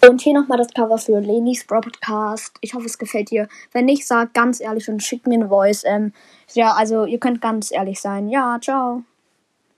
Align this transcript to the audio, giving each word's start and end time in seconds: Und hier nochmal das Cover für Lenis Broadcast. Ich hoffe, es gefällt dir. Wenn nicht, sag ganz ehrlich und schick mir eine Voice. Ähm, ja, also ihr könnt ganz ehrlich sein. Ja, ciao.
Und 0.00 0.20
hier 0.20 0.34
nochmal 0.34 0.58
das 0.58 0.72
Cover 0.72 0.96
für 0.96 1.18
Lenis 1.18 1.66
Broadcast. 1.66 2.56
Ich 2.60 2.74
hoffe, 2.74 2.86
es 2.86 2.98
gefällt 2.98 3.30
dir. 3.30 3.48
Wenn 3.72 3.86
nicht, 3.86 4.06
sag 4.06 4.32
ganz 4.32 4.60
ehrlich 4.60 4.88
und 4.88 5.02
schick 5.02 5.26
mir 5.26 5.34
eine 5.34 5.48
Voice. 5.48 5.82
Ähm, 5.84 6.12
ja, 6.54 6.72
also 6.72 7.04
ihr 7.04 7.18
könnt 7.18 7.40
ganz 7.40 7.72
ehrlich 7.72 8.00
sein. 8.00 8.28
Ja, 8.28 8.58
ciao. 8.60 9.02